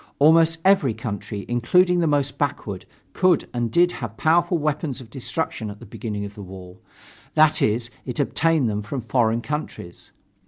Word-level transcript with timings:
Almost 0.17 0.57
every 0.65 0.95
country, 0.95 1.45
including 1.47 1.99
the 1.99 2.07
most 2.07 2.39
backward, 2.39 2.87
could 3.13 3.47
and 3.53 3.69
did 3.69 3.91
have 3.91 4.17
powerful 4.17 4.57
weapons 4.57 4.99
of 4.99 5.11
destruction 5.11 5.69
at 5.69 5.79
the 5.79 5.85
beginning 5.85 6.25
of 6.25 6.33
the 6.33 6.41
war; 6.41 6.79
that 7.35 7.61
is, 7.61 7.91
it 8.03 8.19
obtained 8.19 8.67
them 8.67 8.81
from 8.81 9.01
foreign 9.01 9.41
countries. 9.43 10.11